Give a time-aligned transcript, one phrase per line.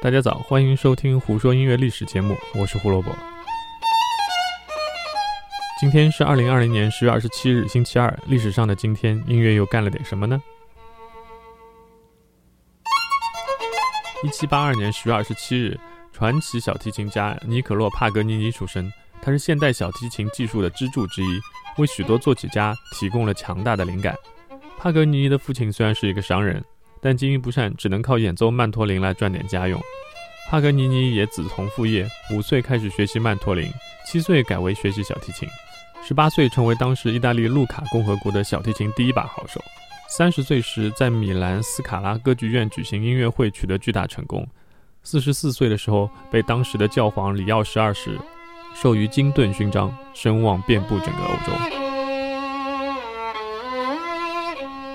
[0.00, 3.10] 大家早，欢迎收听《胡说音乐历史》节目，我是胡萝卜。
[5.80, 8.16] 今天是二零二零年十月二十七日，星期二。
[8.28, 10.40] 历史上的今天，音乐又干了点什么呢？
[14.22, 15.76] 一七八二年十月二十七日，
[16.12, 18.88] 传奇小提琴家尼可洛·帕格尼尼出生。
[19.20, 21.40] 他是现代小提琴技术的支柱之一，
[21.78, 24.14] 为许多作曲家提供了强大的灵感。
[24.78, 26.64] 帕格尼尼的父亲虽然是一个商人。
[27.00, 29.80] 但经营不善，只能靠演奏曼陀林来赚点家用。
[30.50, 33.70] 帕格尼尼也子从父业，五岁开始学习曼陀林，
[34.06, 35.48] 七岁改为学习小提琴，
[36.02, 39.62] 十八岁成为当时意大利路卡共和国的小提琴第一把好手。
[40.08, 44.46] 三十岁时，在米兰斯卡拉歌剧院举行音乐会，取得巨大成功。
[45.02, 48.18] 四十四岁的时候，被当时的教皇里奥十二世
[48.74, 51.87] 授予金盾勋章，声望遍布整个欧洲。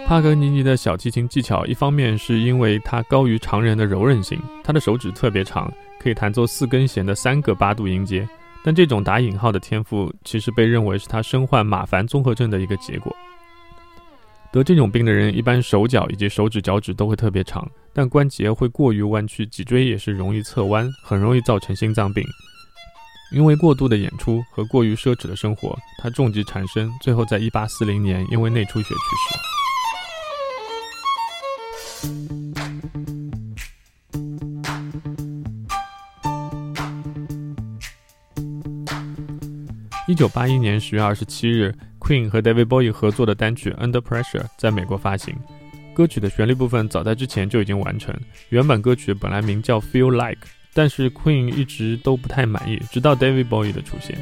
[0.05, 8.27] 帕格尼尼的小提琴技巧，一方面是因为他高于常人的柔韧性，他的手指特别长，可以弹奏四根弦的三个八度音阶。
[8.63, 13.15] 但这种打引号的天赋，其实被认为是他身患马凡综合症的一个结果。
[14.51, 22.23] 得这种病的人，一般手脚以及手指、脚趾都会特别长，但关节会过于弯曲，脊椎也是容易侧弯，很容易造成心脏病。
[23.33, 29.52] 因为过度的演出和过于奢侈的生活，他重疾缠身，最后在一八四零年因为内出血去世。
[40.05, 45.35] 一九八一年十月二十七日，Queen 和 David Bowie 合作的单曲《Under Pressure》在美国发行。
[45.93, 48.13] 歌曲的旋律部分早在之前就已经完成。
[48.49, 50.41] 原版歌曲本来名叫《Feel Like》，
[50.73, 54.17] 但是 Queen 一直都不太满意，直到 David Bowie 的出现。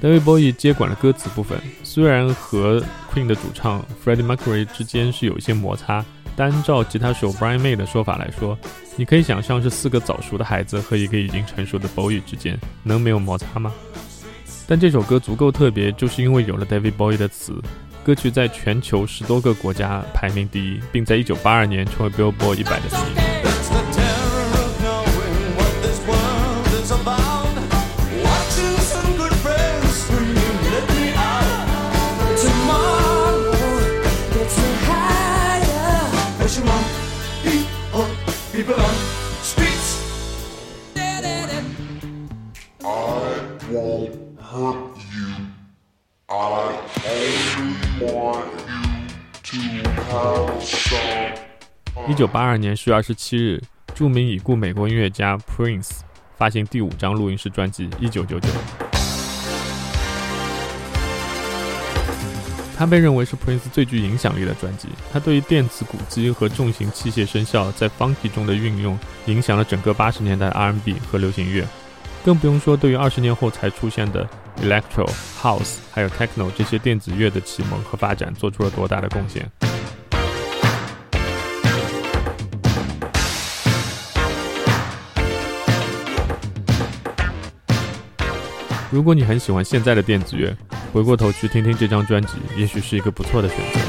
[0.00, 2.80] David Bowie 接管了歌词部分，虽然和
[3.12, 6.04] Queen 的主唱 Freddie Mercury 之间是有一些摩擦。
[6.36, 8.56] 单照吉他手 Brian May 的说法来说，
[8.94, 13.72] 你可以想象是四个早熟的孩子和一个已经成熟的 Bowie 之间能没有摩擦吗？
[14.68, 17.60] 但这首歌足够特别，就是因为有了 David Bowie 的词，
[18.04, 23.37] 歌曲在全球十多个国家排名第一，并在一九八二年成为 Billboard 一百的。
[52.08, 53.62] 一九八二年十月二十七日，
[53.94, 55.98] 著名已故美国音乐家 Prince
[56.38, 58.48] 发行第五张录音室专辑《一九九九》。
[62.74, 64.88] 他被认为是 Prince 最具影响力的专辑。
[65.12, 71.66] 他对于电子鼓机和重型器械声效在 Funky 中的运用，影响了整个八十年代 R&B 和流行乐。
[72.24, 74.28] 更不用说对于二十年后才出现的
[74.62, 75.08] Electro、
[75.40, 79.50] House 还有 Techno 这些电子乐的启蒙和发展，做出了多大的贡献。
[88.90, 90.56] 如果你很喜欢现在的电子乐，
[90.92, 93.80] 回过头去听听这张专辑，也许是一个不错的选择。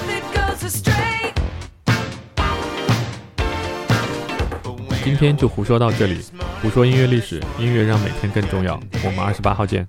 [5.04, 6.24] 今天就胡说到这里，
[6.62, 8.78] 胡说音乐历史，音乐让每天更重要。
[9.06, 9.88] 我们二十八号见。